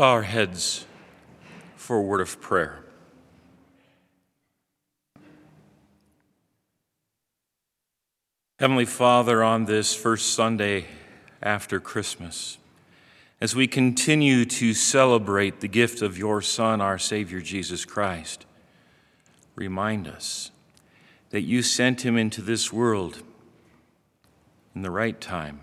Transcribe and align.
bow 0.00 0.12
our 0.12 0.22
heads 0.22 0.86
for 1.76 1.98
a 1.98 2.00
word 2.00 2.22
of 2.22 2.40
prayer. 2.40 2.82
Heavenly 8.58 8.86
Father, 8.86 9.44
on 9.44 9.66
this 9.66 9.94
first 9.94 10.32
Sunday 10.32 10.86
after 11.42 11.78
Christmas, 11.80 12.56
as 13.42 13.54
we 13.54 13.66
continue 13.66 14.46
to 14.46 14.72
celebrate 14.72 15.60
the 15.60 15.68
gift 15.68 16.00
of 16.00 16.16
your 16.16 16.40
Son, 16.40 16.80
our 16.80 16.98
Savior 16.98 17.42
Jesus 17.42 17.84
Christ, 17.84 18.46
remind 19.54 20.08
us 20.08 20.50
that 21.28 21.42
you 21.42 21.62
sent 21.62 22.06
him 22.06 22.16
into 22.16 22.40
this 22.40 22.72
world 22.72 23.22
in 24.74 24.80
the 24.80 24.90
right 24.90 25.20
time, 25.20 25.60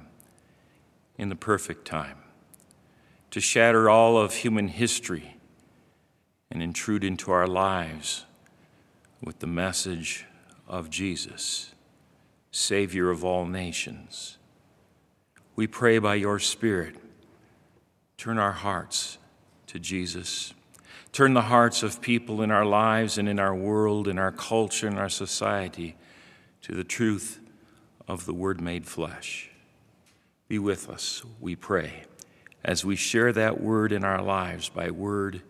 in 1.18 1.30
the 1.30 1.36
perfect 1.36 1.88
time, 1.88 2.20
to 3.32 3.40
shatter 3.40 3.90
all 3.90 4.18
of 4.18 4.34
human 4.34 4.68
history 4.68 5.38
and 6.50 6.62
intrude 6.62 7.04
into 7.04 7.32
our 7.32 7.48
lives 7.48 8.26
with 9.24 9.40
the 9.40 9.48
message 9.48 10.26
of 10.68 10.90
Jesus, 10.90 11.74
Savior 12.52 13.10
of 13.10 13.24
all 13.24 13.46
nations. 13.46 14.38
We 15.56 15.68
pray 15.68 16.00
by 16.00 16.16
your 16.16 16.40
Spirit 16.40 16.96
Turn 18.18 18.40
our 18.40 18.52
hearts 18.52 19.20
to 19.68 19.80
Jesus. 19.80 20.54
Turn 21.12 21.34
the 21.34 21.44
hearts 21.44 21.84
of 21.84 22.02
people 22.02 22.42
in 22.42 22.50
our 22.50 22.66
lives 22.66 23.18
and 23.18 23.30
in 23.30 23.40
our 23.40 23.56
world, 23.56 24.08
in 24.08 24.18
our 24.18 24.32
culture, 24.32 24.88
in 24.88 24.98
our 24.98 25.10
society 25.10 25.96
to 26.64 26.74
the 26.74 26.84
truth 26.84 27.40
of 28.08 28.26
the 28.26 28.34
Word 28.34 28.60
made 28.60 28.88
flesh. 28.88 29.52
Be 30.48 30.58
with 30.58 30.90
us, 30.90 31.24
we 31.40 31.56
pray, 31.56 32.06
as 32.68 32.84
we 32.84 32.98
share 32.98 33.32
that 33.32 33.62
Word 33.62 33.94
in 33.94 34.04
our 34.04 34.22
lives 34.22 34.68
by 34.68 34.92
word 34.92 35.42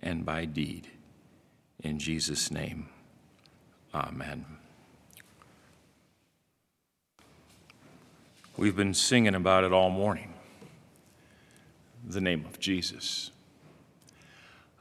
and 0.00 0.24
by 0.24 0.46
deed. 0.46 0.88
In 1.84 1.98
Jesus' 1.98 2.50
name, 2.50 2.88
Amen. 3.94 4.46
We've 8.56 8.74
been 8.74 8.94
singing 8.94 9.34
about 9.34 9.62
it 9.62 9.72
all 9.72 9.90
morning 9.90 10.34
the 12.04 12.20
name 12.20 12.46
of 12.46 12.58
Jesus. 12.58 13.30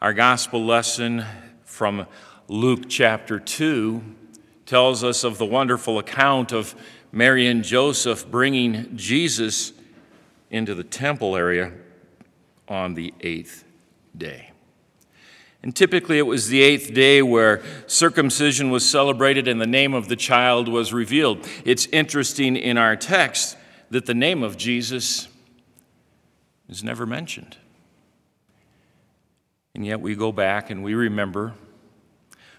Our 0.02 0.14
gospel 0.14 0.66
lesson 0.66 1.26
from 1.66 2.08
Luke 2.48 2.86
chapter 2.88 3.40
2 3.40 4.02
tells 4.66 5.04
us 5.04 5.26
of 5.26 5.38
the 5.38 5.46
wonderful 5.46 6.00
account 6.00 6.54
of 6.54 6.74
Mary 7.12 7.48
and 7.48 7.64
Joseph 7.64 8.30
bringing 8.30 8.96
Jesus 8.96 9.74
into 10.50 10.74
the 10.74 10.84
temple 10.84 11.36
area 11.36 11.74
on 12.68 12.94
the 12.94 13.14
eighth 13.22 13.64
day. 14.16 14.52
And 15.64 15.76
typically, 15.76 16.18
it 16.18 16.26
was 16.26 16.50
the 16.50 16.62
eighth 16.62 16.94
day 16.94 17.22
where 17.22 17.64
circumcision 17.88 18.70
was 18.70 18.88
celebrated 18.88 19.48
and 19.48 19.60
the 19.60 19.68
name 19.68 19.94
of 19.94 20.08
the 20.08 20.16
child 20.16 20.68
was 20.68 20.94
revealed. 20.94 21.48
It's 21.66 21.88
interesting 21.88 22.56
in 22.56 22.78
our 22.78 22.96
text 22.96 23.58
that 23.90 24.06
the 24.06 24.14
name 24.14 24.44
of 24.44 24.58
Jesus 24.58 25.28
is 26.70 26.84
never 26.84 27.06
mentioned. 27.06 27.58
And 29.74 29.86
yet 29.86 30.00
we 30.00 30.16
go 30.16 30.32
back 30.32 30.70
and 30.70 30.84
we 30.84 30.94
remember. 30.94 31.54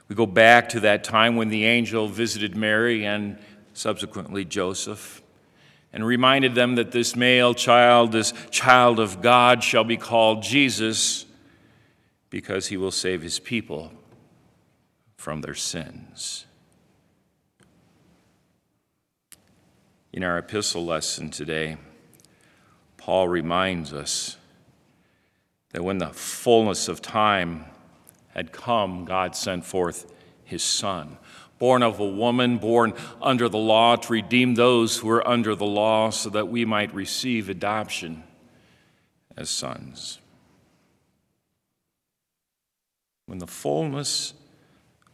We 0.08 0.14
go 0.14 0.26
back 0.26 0.70
to 0.70 0.80
that 0.80 1.04
time 1.04 1.36
when 1.36 1.48
the 1.48 1.66
angel 1.66 2.08
visited 2.08 2.56
Mary 2.56 3.04
and 3.04 3.38
subsequently 3.74 4.44
Joseph 4.44 5.22
and 5.92 6.06
reminded 6.06 6.54
them 6.54 6.74
that 6.74 6.92
this 6.92 7.16
male 7.16 7.54
child, 7.54 8.12
this 8.12 8.32
child 8.50 9.00
of 9.00 9.22
God, 9.22 9.64
shall 9.64 9.84
be 9.84 9.96
called 9.96 10.42
Jesus 10.42 11.24
because 12.30 12.66
he 12.66 12.76
will 12.76 12.90
save 12.90 13.22
his 13.22 13.38
people 13.38 13.92
from 15.16 15.40
their 15.40 15.54
sins. 15.54 16.46
In 20.12 20.24
our 20.24 20.38
epistle 20.38 20.84
lesson 20.84 21.30
today, 21.30 21.76
Paul 22.96 23.28
reminds 23.28 23.92
us 23.92 24.36
that 25.72 25.84
when 25.84 25.98
the 25.98 26.08
fullness 26.08 26.88
of 26.88 27.00
time 27.00 27.64
had 28.34 28.52
come, 28.52 29.04
God 29.04 29.34
sent 29.36 29.64
forth 29.64 30.12
his 30.44 30.62
Son, 30.62 31.18
born 31.58 31.82
of 31.82 32.00
a 32.00 32.06
woman, 32.06 32.58
born 32.58 32.94
under 33.20 33.48
the 33.48 33.58
law, 33.58 33.96
to 33.96 34.12
redeem 34.12 34.54
those 34.54 34.98
who 34.98 35.08
were 35.08 35.26
under 35.26 35.54
the 35.54 35.66
law, 35.66 36.10
so 36.10 36.30
that 36.30 36.48
we 36.48 36.64
might 36.64 36.94
receive 36.94 37.48
adoption 37.48 38.22
as 39.36 39.50
sons. 39.50 40.18
When 43.26 43.38
the 43.38 43.46
fullness 43.46 44.34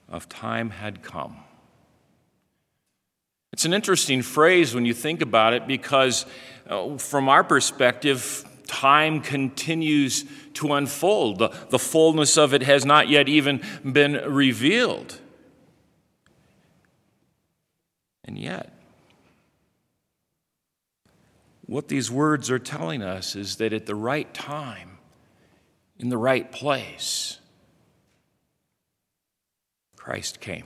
of 0.09 0.29
time 0.29 0.71
had 0.71 1.03
come, 1.03 1.39
it's 3.53 3.65
an 3.65 3.73
interesting 3.73 4.23
phrase 4.23 4.75
when 4.75 4.85
you 4.85 4.95
think 4.95 5.23
about 5.23 5.53
it 5.53 5.69
because, 5.69 6.27
uh, 6.69 6.99
from 6.99 7.29
our 7.29 7.45
perspective, 7.45 8.45
time 8.67 9.21
continues 9.21 10.25
to 10.55 10.73
unfold. 10.73 11.39
The, 11.39 11.49
the 11.71 11.79
fullness 11.79 12.37
of 12.37 12.53
it 12.53 12.63
has 12.63 12.85
not 12.85 13.09
yet 13.09 13.29
even 13.29 13.63
been 13.85 14.15
revealed. 14.27 15.21
And 18.25 18.39
yet, 18.39 18.73
what 21.67 21.89
these 21.89 22.11
words 22.11 22.51
are 22.51 22.59
telling 22.59 23.03
us 23.03 23.37
is 23.37 23.57
that 23.57 23.73
at 23.73 23.87
the 23.87 23.95
right 23.95 24.33
time, 24.33 24.99
in 25.99 26.09
the 26.09 26.19
right 26.19 26.51
place, 26.51 27.39
Christ 29.97 30.41
came 30.41 30.65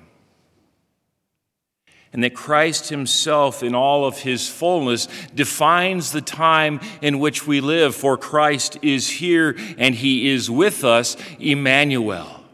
and 2.12 2.24
that 2.24 2.34
Christ 2.34 2.88
Himself, 2.88 3.62
in 3.62 3.74
all 3.74 4.06
of 4.06 4.18
His 4.18 4.48
fullness, 4.48 5.08
defines 5.34 6.12
the 6.12 6.20
time 6.20 6.80
in 7.02 7.18
which 7.18 7.46
we 7.46 7.60
live. 7.60 7.94
For 7.94 8.16
Christ 8.16 8.78
is 8.82 9.08
here 9.08 9.56
and 9.76 9.94
He 9.94 10.28
is 10.28 10.50
with 10.50 10.84
us, 10.84 11.16
Emmanuel. 11.38 12.44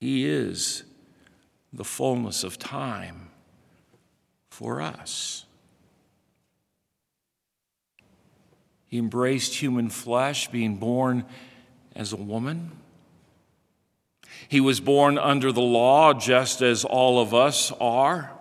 He 0.00 0.26
is 0.26 0.84
the 1.72 1.84
fullness 1.84 2.44
of 2.44 2.58
time 2.58 3.30
for 4.50 4.80
us. 4.80 5.44
He 8.86 8.98
embraced 8.98 9.54
human 9.54 9.88
flesh, 9.88 10.48
being 10.48 10.76
born 10.76 11.24
as 11.94 12.12
a 12.12 12.16
woman. 12.16 12.72
He 14.48 14.60
was 14.60 14.80
born 14.80 15.16
under 15.16 15.52
the 15.52 15.60
law, 15.60 16.12
just 16.12 16.60
as 16.60 16.84
all 16.84 17.20
of 17.20 17.32
us 17.32 17.72
are, 17.80 18.32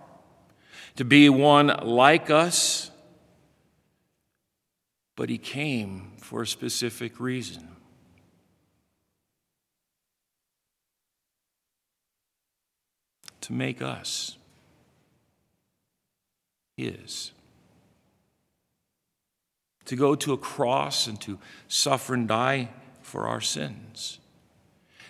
to 0.96 1.06
be 1.06 1.30
one 1.30 1.68
like 1.84 2.32
us, 2.32 2.90
but 5.16 5.30
he 5.30 5.38
came 5.38 6.14
for 6.18 6.42
a 6.42 6.48
specific 6.48 7.20
reason. 7.20 7.76
To 13.42 13.54
make 13.54 13.82
us 13.82 14.38
his. 16.78 17.32
To 19.86 19.96
go 19.96 20.16
to 20.16 20.34
a 20.34 20.38
cross 20.38 21.08
and 21.08 21.20
to 21.22 21.40
suffer 21.68 22.14
and 22.14 22.28
die 22.28 22.70
for 23.02 23.28
our 23.28 23.42
sins 23.42 24.20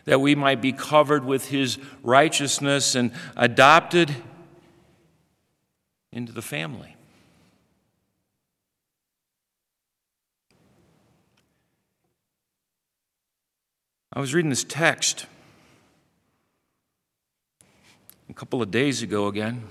that 0.10 0.20
we 0.20 0.34
might 0.34 0.60
be 0.60 0.72
covered 0.72 1.24
with 1.24 1.50
his 1.50 1.78
righteousness 2.02 2.96
and 2.96 3.12
adopted 3.38 4.16
into 6.12 6.32
the 6.32 6.42
family. 6.42 6.96
I 14.12 14.20
was 14.20 14.34
reading 14.34 14.50
this 14.50 14.64
text 14.64 15.28
a 18.30 18.34
couple 18.34 18.62
of 18.62 18.70
days 18.72 19.02
ago 19.02 19.28
again. 19.28 19.64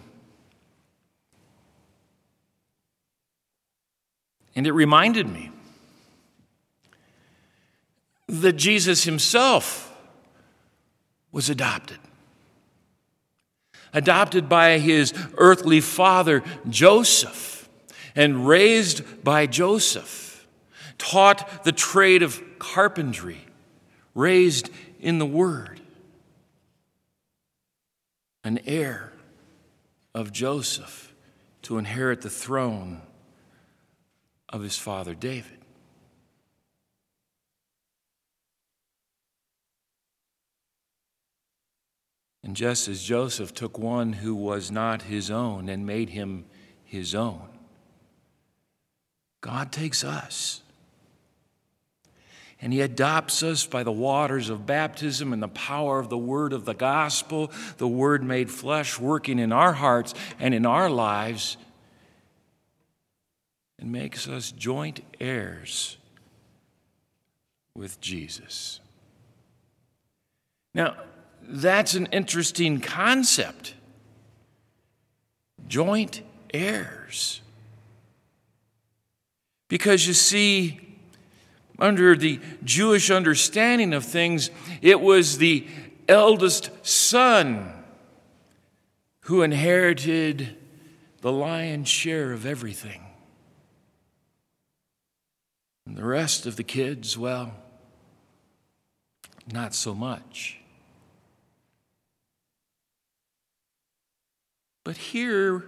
And 4.55 4.67
it 4.67 4.73
reminded 4.73 5.29
me 5.29 5.53
that 8.27 8.55
Jesus 8.55 9.05
himself 9.05 9.97
was 11.31 11.49
adopted. 11.49 11.99
Adopted 13.95 14.49
by 14.49 14.79
his 14.79 15.15
earthly 15.37 15.81
father, 15.81 16.43
Joseph, 16.69 17.69
and 18.15 18.47
raised 18.47 19.25
by 19.25 19.47
Joseph, 19.47 20.47
taught 20.99 21.65
the 21.65 21.73
trade 21.73 22.23
of 22.23 22.43
carpentry, 22.59 23.47
raised 24.15 24.71
in 25.01 25.19
the 25.19 25.27
Word, 25.27 25.81
an 28.45 28.59
heir 28.67 29.13
of 30.15 30.33
Joseph 30.33 31.15
to 31.63 31.79
inherit 31.79 32.23
the 32.23 32.31
throne 32.31 33.03
of 34.49 34.63
his 34.63 34.79
father 34.79 35.15
David. 35.15 35.59
And 42.43 42.57
just 42.57 42.89
as 42.89 43.03
Joseph 43.03 43.53
took 43.53 43.79
one 43.79 44.15
who 44.15 44.35
was 44.35 44.71
not 44.71 45.03
his 45.03 45.31
own 45.31 45.69
and 45.69 45.85
made 45.85 46.11
him 46.11 46.47
his 46.85 47.15
own, 47.15 47.49
God 49.43 49.71
takes 49.71 50.03
us 50.03 50.63
and 52.61 52.73
he 52.73 52.81
adopts 52.81 53.43
us 53.43 53.67
by 53.67 53.85
the 53.85 53.93
waters 53.93 54.49
of 54.49 54.67
baptism 54.67 55.33
and 55.33 55.43
the 55.43 55.49
power 55.49 55.99
of 55.99 56.09
the 56.09 56.19
word 56.19 56.53
of 56.53 56.65
the 56.65 56.75
gospel, 56.75 57.53
the 57.77 57.87
word 57.87 58.23
made 58.25 58.51
flesh, 58.51 58.99
working 58.99 59.39
in 59.39 59.53
our 59.53 59.73
hearts 59.73 60.13
and 60.41 60.55
in 60.55 60.67
our 60.67 60.91
lives, 60.91 61.57
and 63.79 63.93
makes 63.93 64.27
us 64.27 64.51
joint 64.51 65.01
heirs 65.21 65.99
with 67.75 68.01
Jesus. 68.01 68.81
Now, 70.75 70.97
that's 71.43 71.95
an 71.95 72.07
interesting 72.07 72.81
concept. 72.81 73.75
Joint 75.69 76.23
heirs. 76.53 77.41
Because 79.69 80.07
you 80.07 80.15
see, 80.15 80.88
under 81.79 82.17
the 82.17 82.41
Jewish 82.65 83.11
understanding 83.11 83.95
of 83.95 84.05
things, 84.05 84.51
it 84.83 85.01
was 85.01 85.39
the 85.39 85.67
eldest 86.09 86.71
son 86.83 87.73
who 89.23 89.43
inherited 89.43 90.57
the 91.21 91.33
lion's 91.33 91.89
share 91.89 92.33
of 92.33 92.47
everything. 92.47 93.03
And 95.87 95.97
the 95.97 96.05
rest 96.05 96.47
of 96.47 96.57
the 96.57 96.65
kids, 96.65 97.17
well, 97.17 97.53
not 99.53 99.75
so 99.75 99.95
much. 99.95 100.59
But 104.85 104.97
here 104.97 105.65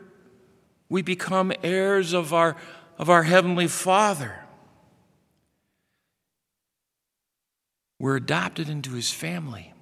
we 0.88 1.02
become 1.02 1.52
heirs 1.62 2.12
of 2.12 2.32
our, 2.32 2.56
of 2.98 3.10
our 3.10 3.22
Heavenly 3.22 3.68
Father. 3.68 4.39
We're 8.00 8.16
adopted 8.16 8.70
into 8.70 8.94
His 8.94 9.12
family, 9.12 9.74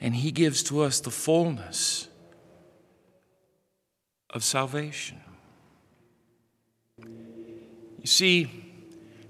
and 0.00 0.16
He 0.16 0.32
gives 0.32 0.62
to 0.64 0.80
us 0.80 0.98
the 0.98 1.10
fullness 1.10 2.08
of 4.30 4.42
salvation. 4.42 5.20
You 6.96 8.06
see, 8.06 8.50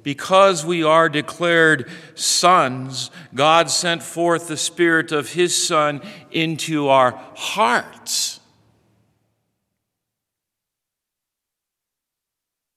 because 0.05 0.65
we 0.65 0.85
are 0.85 1.09
declared 1.09 1.91
sons, 2.15 3.11
God 3.35 3.69
sent 3.69 4.05
forth 4.05 4.47
the 4.47 4.56
Spirit 4.56 5.11
of 5.11 5.32
His 5.32 5.56
Son 5.56 6.00
into 6.31 6.87
our 6.87 7.21
hearts. 7.35 8.38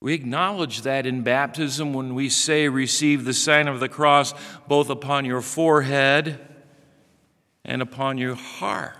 We 0.01 0.13
acknowledge 0.13 0.81
that 0.81 1.05
in 1.05 1.21
baptism 1.21 1.93
when 1.93 2.15
we 2.15 2.27
say, 2.27 2.67
Receive 2.67 3.23
the 3.23 3.33
sign 3.33 3.67
of 3.67 3.79
the 3.79 3.89
cross 3.89 4.33
both 4.67 4.89
upon 4.89 5.25
your 5.25 5.41
forehead 5.41 6.39
and 7.63 7.81
upon 7.81 8.17
your 8.17 8.35
heart 8.35 8.97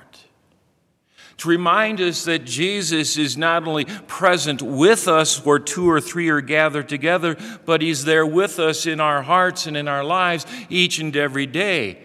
to 1.42 1.50
remind 1.50 2.00
us 2.00 2.26
that 2.26 2.46
Jesus 2.46 3.18
is 3.18 3.36
not 3.36 3.68
only 3.68 3.86
present 3.86 4.62
with 4.62 5.08
us 5.08 5.44
where 5.44 5.58
two 5.58 5.90
or 5.90 6.00
three 6.00 6.30
are 6.30 6.40
gathered 6.40 6.88
together, 6.88 7.36
but 7.66 7.82
He's 7.82 8.06
there 8.06 8.28
with 8.28 8.60
us 8.60 8.86
in 8.86 9.00
our 9.00 9.24
hearts 9.24 9.66
and 9.66 9.76
in 9.76 9.88
our 9.88 10.04
lives 10.04 10.46
each 10.70 11.00
and 11.00 11.18
every 11.18 11.48
day. 11.48 11.98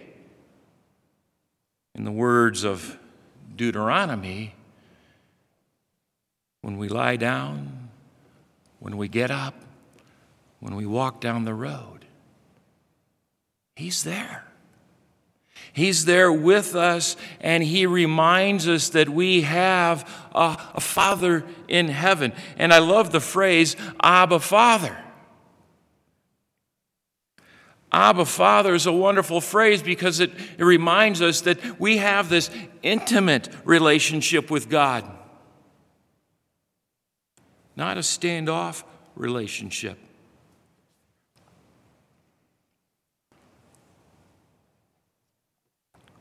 In 1.93 2.03
the 2.03 2.11
words 2.11 2.63
of 2.63 2.97
Deuteronomy, 3.55 4.55
when 6.61 6.79
we 6.79 6.87
lie 6.87 7.15
down, 7.15 7.86
when 8.79 8.97
we 8.97 9.07
get 9.07 9.31
up, 9.31 9.55
when 10.59 10.75
we 10.75 10.85
walk 10.85 11.21
down 11.21 11.45
the 11.45 11.53
road, 11.53 12.05
He's 13.75 14.03
there. 14.03 14.43
He's 15.71 16.05
there 16.05 16.31
with 16.31 16.75
us, 16.75 17.15
and 17.39 17.63
He 17.63 17.85
reminds 17.85 18.67
us 18.67 18.89
that 18.89 19.09
we 19.09 19.41
have 19.41 20.09
a, 20.33 20.57
a, 20.73 20.81
Father 20.81 21.43
in 21.67 21.87
heaven. 21.87 22.33
And 22.57 22.73
I 22.73 22.79
love 22.79 23.11
the 23.11 23.19
phrase, 23.19 23.75
Abba 24.01 24.39
Father. 24.39 24.97
Abba 27.91 28.25
Father 28.25 28.73
is 28.73 28.85
a 28.85 28.91
wonderful 28.91 29.39
phrase 29.39 29.81
because 29.81 30.19
it, 30.19 30.31
it 30.57 30.63
reminds 30.63 31.21
us 31.21 31.41
that 31.41 31.79
we 31.79 31.97
have 31.97 32.29
this 32.29 32.49
intimate 32.83 33.49
relationship 33.63 34.51
with 34.51 34.69
God, 34.69 35.09
not 37.77 37.95
a 37.95 38.01
standoff 38.01 38.83
relationship. 39.15 39.99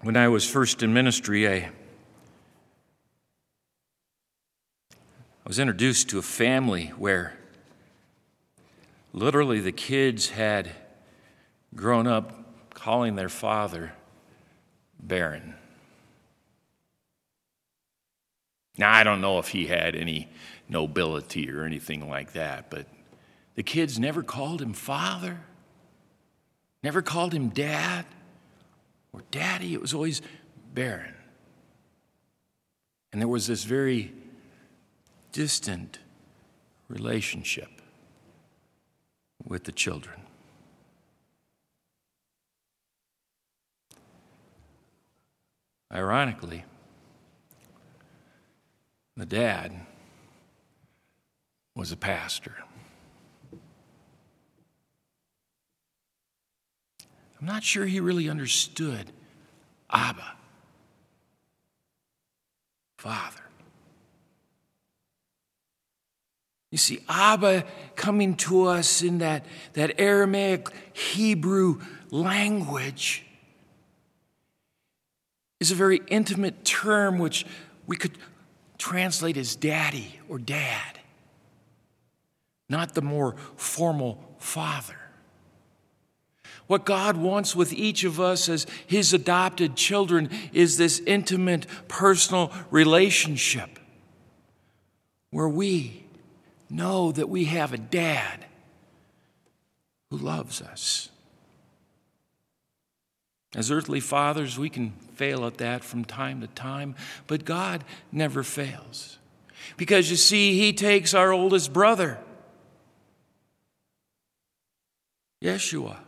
When 0.02 0.16
I 0.16 0.28
was 0.28 0.48
first 0.48 0.82
in 0.82 0.92
ministry, 0.92 1.48
I, 1.48 1.70
was 5.46 5.58
introduced 5.58 6.10
to 6.10 6.18
a 6.18 6.22
family 6.22 6.88
where 6.98 7.38
literally 9.12 9.60
the 9.60 9.72
kids 9.72 10.30
had 10.30 10.70
grown 11.74 12.06
up 12.06 12.74
calling 12.74 13.14
their 13.14 13.28
father 13.28 13.92
Baron. 15.00 15.54
Now, 18.76 18.92
I 18.92 19.04
don't 19.04 19.20
know 19.20 19.38
if 19.38 19.48
he 19.48 19.66
had 19.66 19.94
any 19.94 20.28
nobility 20.68 21.50
or 21.50 21.64
anything 21.64 22.08
like 22.08 22.32
that, 22.32 22.70
but 22.70 22.86
the 23.54 23.62
kids 23.62 23.98
never 23.98 24.22
called 24.22 24.60
him 24.60 24.72
father, 24.72 25.40
never 26.82 27.02
called 27.02 27.32
him 27.32 27.48
dad 27.48 28.04
or 29.12 29.22
daddy, 29.30 29.72
it 29.72 29.80
was 29.80 29.94
always 29.94 30.20
Baron. 30.74 31.14
And 33.12 33.20
there 33.20 33.28
was 33.28 33.46
this 33.46 33.64
very 33.64 34.12
distant 35.32 35.98
relationship 36.88 37.70
with 39.44 39.64
the 39.64 39.72
children. 39.72 40.20
Ironically, 45.90 46.64
the 49.16 49.24
dad 49.24 49.72
was 51.86 51.92
a 51.92 51.96
pastor. 51.96 52.52
I'm 57.40 57.46
not 57.46 57.62
sure 57.62 57.86
he 57.86 58.00
really 58.00 58.28
understood 58.28 59.12
Abba, 59.88 60.32
Father. 62.98 63.42
You 66.72 66.78
see, 66.78 66.98
Abba 67.08 67.64
coming 67.94 68.34
to 68.38 68.64
us 68.64 69.02
in 69.02 69.18
that, 69.18 69.46
that 69.74 70.00
Aramaic 70.00 70.66
Hebrew 70.92 71.80
language 72.10 73.24
is 75.60 75.70
a 75.70 75.76
very 75.76 76.00
intimate 76.08 76.64
term 76.64 77.20
which 77.20 77.46
we 77.86 77.96
could 77.96 78.18
translate 78.76 79.36
as 79.36 79.54
daddy 79.54 80.18
or 80.28 80.40
dad, 80.40 80.98
not 82.68 82.94
the 82.94 83.02
more 83.02 83.36
formal 83.56 84.36
father. 84.38 84.96
What 86.66 86.84
God 86.84 87.16
wants 87.16 87.54
with 87.54 87.72
each 87.72 88.02
of 88.04 88.18
us 88.20 88.48
as 88.48 88.66
His 88.86 89.12
adopted 89.12 89.76
children 89.76 90.30
is 90.52 90.76
this 90.76 91.00
intimate, 91.06 91.66
personal 91.86 92.52
relationship 92.70 93.78
where 95.30 95.48
we 95.48 96.04
know 96.68 97.12
that 97.12 97.28
we 97.28 97.44
have 97.44 97.72
a 97.72 97.78
dad 97.78 98.46
who 100.10 100.16
loves 100.16 100.60
us. 100.60 101.10
As 103.54 103.70
earthly 103.70 104.00
fathers, 104.00 104.58
we 104.58 104.68
can 104.68 104.90
fail 105.14 105.46
at 105.46 105.58
that 105.58 105.84
from 105.84 106.04
time 106.04 106.40
to 106.40 106.46
time, 106.48 106.94
but 107.26 107.44
God 107.44 107.84
never 108.10 108.42
fails. 108.42 109.18
Because 109.76 110.10
you 110.10 110.16
see, 110.16 110.58
He 110.58 110.72
takes 110.72 111.14
our 111.14 111.32
oldest 111.32 111.72
brother, 111.72 112.18
Yeshua 115.46 115.98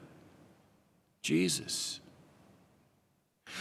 Jesus. 1.23 2.01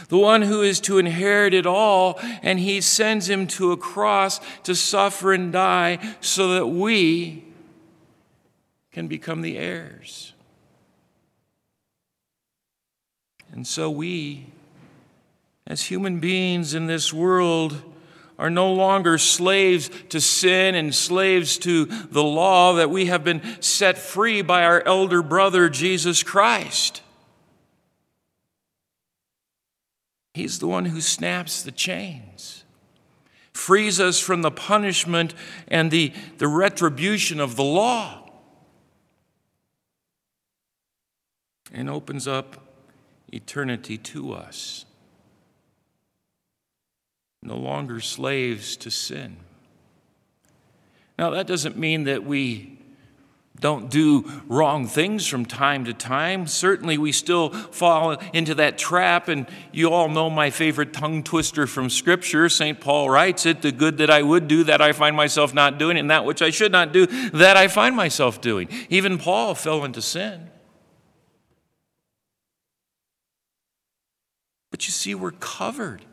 The 0.09 0.17
one 0.17 0.43
who 0.43 0.61
is 0.61 0.79
to 0.81 0.99
inherit 0.99 1.53
it 1.53 1.65
all, 1.65 2.19
and 2.41 2.59
he 2.59 2.81
sends 2.81 3.29
him 3.29 3.47
to 3.47 3.71
a 3.71 3.77
cross 3.77 4.39
to 4.63 4.75
suffer 4.75 5.33
and 5.33 5.51
die 5.51 5.97
so 6.21 6.53
that 6.53 6.67
we 6.67 7.45
can 8.91 9.07
become 9.07 9.41
the 9.41 9.57
heirs. 9.57 10.33
And 13.51 13.65
so 13.65 13.89
we, 13.89 14.47
as 15.65 15.83
human 15.83 16.19
beings 16.19 16.73
in 16.73 16.85
this 16.85 17.11
world, 17.11 17.81
are 18.37 18.49
no 18.49 18.71
longer 18.71 19.17
slaves 19.17 19.89
to 20.09 20.21
sin 20.21 20.75
and 20.75 20.93
slaves 20.93 21.57
to 21.59 21.85
the 21.85 22.23
law, 22.23 22.73
that 22.73 22.89
we 22.89 23.07
have 23.07 23.23
been 23.23 23.41
set 23.61 23.97
free 23.97 24.41
by 24.41 24.63
our 24.63 24.81
elder 24.85 25.23
brother, 25.23 25.69
Jesus 25.69 26.23
Christ. 26.23 27.01
He's 30.33 30.59
the 30.59 30.67
one 30.67 30.85
who 30.85 31.01
snaps 31.01 31.63
the 31.63 31.71
chains, 31.71 32.63
frees 33.53 33.99
us 33.99 34.19
from 34.19 34.43
the 34.43 34.51
punishment 34.51 35.33
and 35.67 35.89
the, 35.89 36.13
the 36.37 36.47
retribution 36.47 37.39
of 37.39 37.55
the 37.55 37.63
law, 37.63 38.29
and 41.73 41.89
opens 41.89 42.27
up 42.27 42.63
eternity 43.33 43.97
to 43.97 44.31
us 44.31 44.85
no 47.47 47.57
longer 47.57 47.99
slaves 47.99 48.75
to 48.77 48.91
sin. 48.91 49.37
Now, 51.17 51.31
that 51.31 51.47
doesn't 51.47 51.77
mean 51.77 52.03
that 52.03 52.23
we 52.23 52.77
don't 53.59 53.89
do 53.89 54.43
wrong 54.47 54.85
things 54.85 55.25
from 55.25 55.43
time 55.43 55.85
to 55.85 55.93
time. 55.93 56.45
Certainly, 56.45 56.99
we 56.99 57.11
still 57.11 57.49
fall 57.49 58.11
into 58.33 58.53
that 58.55 58.77
trap, 58.77 59.29
and 59.29 59.47
you 59.71 59.89
all 59.89 60.09
know 60.09 60.29
my 60.29 60.51
favorite 60.51 60.93
tongue 60.93 61.23
twister 61.23 61.65
from 61.65 61.89
Scripture. 61.89 62.49
St. 62.49 62.79
Paul 62.79 63.09
writes 63.09 63.47
it 63.47 63.63
the 63.63 63.71
good 63.71 63.97
that 63.97 64.11
I 64.11 64.21
would 64.21 64.47
do, 64.47 64.63
that 64.65 64.79
I 64.79 64.91
find 64.91 65.15
myself 65.15 65.55
not 65.55 65.79
doing, 65.79 65.97
and 65.97 66.11
that 66.11 66.23
which 66.23 66.43
I 66.43 66.51
should 66.51 66.71
not 66.71 66.93
do, 66.93 67.07
that 67.31 67.57
I 67.57 67.67
find 67.67 67.95
myself 67.95 68.41
doing. 68.41 68.69
Even 68.89 69.17
Paul 69.17 69.55
fell 69.55 69.83
into 69.83 70.03
sin. 70.03 70.51
But 74.69 74.85
you 74.85 74.91
see, 74.91 75.15
we're 75.15 75.31
covered 75.31 76.05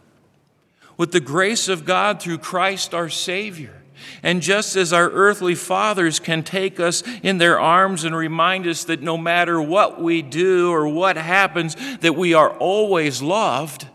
with 0.96 1.12
the 1.12 1.20
grace 1.20 1.68
of 1.68 1.84
God 1.84 2.20
through 2.20 2.38
Christ 2.38 2.94
our 2.94 3.08
Savior. 3.08 3.82
And 4.22 4.42
just 4.42 4.76
as 4.76 4.92
our 4.92 5.10
earthly 5.10 5.54
fathers 5.54 6.20
can 6.20 6.42
take 6.42 6.78
us 6.80 7.02
in 7.22 7.38
their 7.38 7.58
arms 7.60 8.04
and 8.04 8.14
remind 8.14 8.66
us 8.66 8.84
that 8.84 9.02
no 9.02 9.16
matter 9.16 9.60
what 9.60 10.00
we 10.00 10.22
do 10.22 10.70
or 10.70 10.88
what 10.88 11.16
happens, 11.16 11.76
that 11.98 12.16
we 12.16 12.34
are 12.34 12.50
always 12.50 13.22
loved, 13.22 13.86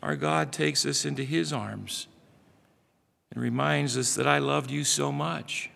our 0.00 0.16
God 0.16 0.52
takes 0.52 0.84
us 0.84 1.04
into 1.04 1.24
His 1.24 1.52
arms 1.52 2.06
and 3.32 3.42
reminds 3.42 3.96
us 3.96 4.14
that 4.14 4.26
I 4.26 4.38
loved 4.38 4.70
you 4.70 4.84
so 4.84 5.10
much 5.10 5.70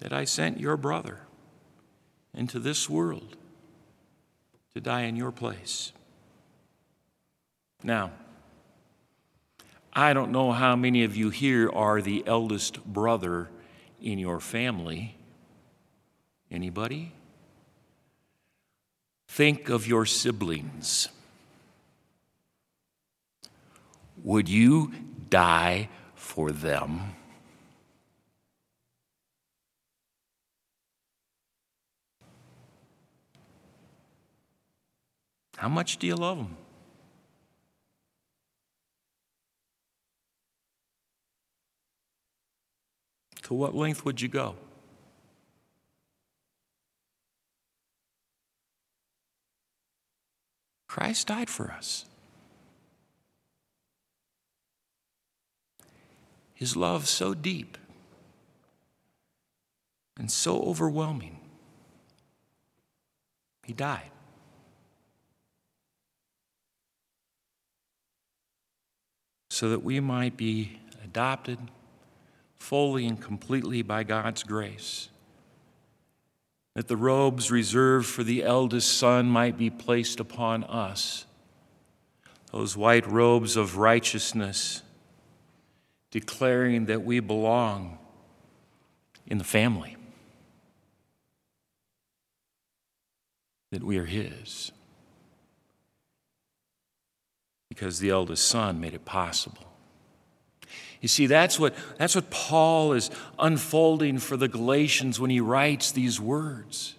that 0.00 0.12
I 0.12 0.24
sent 0.24 0.60
your 0.60 0.76
brother 0.76 1.20
into 2.34 2.58
this 2.58 2.88
world 2.88 3.36
to 4.74 4.80
die 4.80 5.02
in 5.02 5.16
your 5.16 5.32
place. 5.32 5.92
Now, 7.82 8.12
I 9.92 10.12
don't 10.12 10.32
know 10.32 10.52
how 10.52 10.76
many 10.76 11.04
of 11.04 11.16
you 11.16 11.30
here 11.30 11.70
are 11.70 12.02
the 12.02 12.22
eldest 12.26 12.84
brother 12.84 13.48
in 14.00 14.18
your 14.18 14.40
family. 14.40 15.16
Anybody? 16.50 17.12
Think 19.28 19.68
of 19.68 19.86
your 19.86 20.06
siblings. 20.06 21.08
Would 24.22 24.48
you 24.48 24.92
die 25.28 25.88
for 26.14 26.50
them? 26.50 27.14
How 35.56 35.68
much 35.68 35.96
do 35.96 36.06
you 36.06 36.16
love 36.16 36.36
them? 36.36 36.56
To 43.46 43.54
what 43.54 43.76
length 43.76 44.04
would 44.04 44.20
you 44.20 44.26
go? 44.26 44.56
Christ 50.88 51.28
died 51.28 51.48
for 51.48 51.70
us. 51.70 52.06
His 56.54 56.76
love 56.76 57.06
so 57.06 57.34
deep 57.34 57.78
and 60.18 60.28
so 60.28 60.60
overwhelming. 60.62 61.38
He 63.62 63.72
died. 63.72 64.10
So 69.50 69.68
that 69.68 69.84
we 69.84 70.00
might 70.00 70.36
be 70.36 70.80
adopted 71.04 71.60
fully 72.66 73.06
and 73.06 73.22
completely 73.22 73.80
by 73.80 74.02
God's 74.02 74.42
grace. 74.42 75.08
That 76.74 76.88
the 76.88 76.96
robes 76.96 77.48
reserved 77.48 78.06
for 78.06 78.24
the 78.24 78.42
eldest 78.42 78.98
son 78.98 79.26
might 79.26 79.56
be 79.56 79.70
placed 79.70 80.18
upon 80.18 80.64
us, 80.64 81.26
those 82.50 82.76
white 82.76 83.06
robes 83.06 83.56
of 83.56 83.76
righteousness, 83.76 84.82
declaring 86.10 86.86
that 86.86 87.04
we 87.04 87.20
belong 87.20 87.98
in 89.28 89.38
the 89.38 89.44
family, 89.44 89.96
that 93.70 93.84
we 93.84 93.96
are 93.96 94.06
His, 94.06 94.72
because 97.68 98.00
the 98.00 98.10
eldest 98.10 98.48
son 98.48 98.80
made 98.80 98.92
it 98.92 99.04
possible. 99.04 99.75
You 101.06 101.08
see, 101.08 101.26
that's 101.26 101.56
what, 101.56 101.72
that's 101.98 102.16
what 102.16 102.30
Paul 102.30 102.92
is 102.92 103.12
unfolding 103.38 104.18
for 104.18 104.36
the 104.36 104.48
Galatians 104.48 105.20
when 105.20 105.30
he 105.30 105.38
writes 105.38 105.92
these 105.92 106.20
words. 106.20 106.96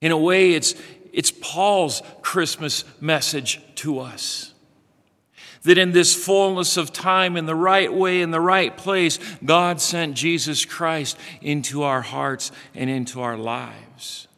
In 0.00 0.10
a 0.10 0.16
way, 0.16 0.54
it's, 0.54 0.74
it's 1.12 1.30
Paul's 1.30 2.00
Christmas 2.22 2.86
message 2.98 3.60
to 3.74 3.98
us. 3.98 4.54
That 5.64 5.76
in 5.76 5.92
this 5.92 6.14
fullness 6.14 6.78
of 6.78 6.94
time, 6.94 7.36
in 7.36 7.44
the 7.44 7.54
right 7.54 7.92
way, 7.92 8.22
in 8.22 8.30
the 8.30 8.40
right 8.40 8.74
place, 8.74 9.18
God 9.44 9.78
sent 9.78 10.14
Jesus 10.14 10.64
Christ 10.64 11.18
into 11.42 11.82
our 11.82 12.00
hearts 12.00 12.52
and 12.74 12.88
into 12.88 13.20
our 13.20 13.36
lives. 13.36 14.28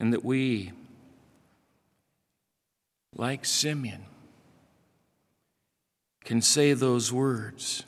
And 0.00 0.12
that 0.12 0.24
we, 0.24 0.72
like 3.14 3.44
Simeon, 3.44 4.06
can 6.24 6.40
say 6.40 6.72
those 6.72 7.12
words 7.12 7.84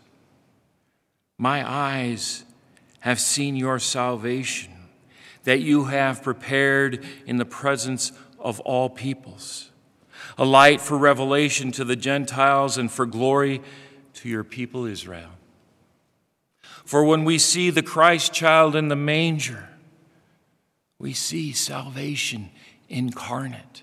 My 1.39 1.69
eyes 1.69 2.45
have 3.01 3.21
seen 3.21 3.57
your 3.57 3.79
salvation, 3.79 4.73
that 5.45 5.61
you 5.61 5.85
have 5.85 6.23
prepared 6.23 7.05
in 7.27 7.39
the 7.39 7.45
presence 7.45 8.13
of 8.39 8.61
all 8.61 8.89
peoples, 8.89 9.71
a 10.39 10.45
light 10.45 10.81
for 10.81 10.99
revelation 10.99 11.73
to 11.73 11.85
the 11.85 11.97
Gentiles 11.97 12.79
and 12.79 12.91
for 12.91 13.07
glory 13.07 13.63
to 14.15 14.29
your 14.29 14.45
people 14.45 14.85
Israel. 14.85 15.31
For 16.85 17.05
when 17.05 17.25
we 17.25 17.39
see 17.39 17.71
the 17.71 17.83
Christ 17.83 18.33
child 18.33 18.77
in 18.77 18.89
the 18.89 18.97
manger, 18.97 19.69
we 20.99 21.13
see 21.13 21.53
salvation 21.53 22.51
incarnate. 22.89 23.83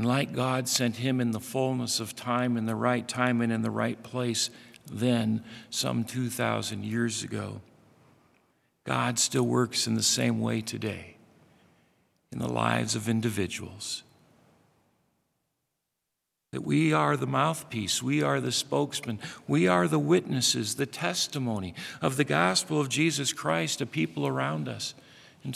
And 0.00 0.08
like 0.08 0.32
God 0.32 0.66
sent 0.66 0.96
him 0.96 1.20
in 1.20 1.32
the 1.32 1.38
fullness 1.38 2.00
of 2.00 2.16
time, 2.16 2.56
in 2.56 2.64
the 2.64 2.74
right 2.74 3.06
time, 3.06 3.42
and 3.42 3.52
in 3.52 3.60
the 3.60 3.70
right 3.70 4.02
place, 4.02 4.48
then, 4.90 5.44
some 5.68 6.04
2,000 6.04 6.86
years 6.86 7.22
ago, 7.22 7.60
God 8.84 9.18
still 9.18 9.42
works 9.42 9.86
in 9.86 9.96
the 9.96 10.02
same 10.02 10.40
way 10.40 10.62
today 10.62 11.18
in 12.32 12.38
the 12.38 12.48
lives 12.48 12.94
of 12.94 13.10
individuals. 13.10 14.02
That 16.52 16.64
we 16.64 16.94
are 16.94 17.18
the 17.18 17.26
mouthpiece, 17.26 18.02
we 18.02 18.22
are 18.22 18.40
the 18.40 18.52
spokesman, 18.52 19.18
we 19.46 19.68
are 19.68 19.86
the 19.86 19.98
witnesses, 19.98 20.76
the 20.76 20.86
testimony 20.86 21.74
of 22.00 22.16
the 22.16 22.24
gospel 22.24 22.80
of 22.80 22.88
Jesus 22.88 23.34
Christ 23.34 23.80
to 23.80 23.86
people 23.86 24.26
around 24.26 24.66
us. 24.66 24.94